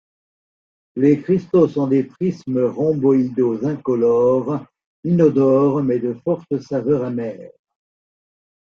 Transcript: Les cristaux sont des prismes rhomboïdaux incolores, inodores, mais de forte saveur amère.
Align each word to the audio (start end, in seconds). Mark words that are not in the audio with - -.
Les 0.95 1.21
cristaux 1.21 1.67
sont 1.67 1.85
des 1.85 2.03
prismes 2.03 2.63
rhomboïdaux 2.63 3.63
incolores, 3.67 4.65
inodores, 5.03 5.83
mais 5.83 5.99
de 5.99 6.13
forte 6.23 6.59
saveur 6.59 7.03
amère. 7.03 7.51